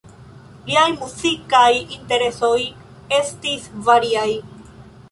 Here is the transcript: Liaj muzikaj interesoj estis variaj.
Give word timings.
Liaj 0.69 0.85
muzikaj 1.01 1.69
interesoj 1.99 2.57
estis 3.21 3.71
variaj. 3.91 4.29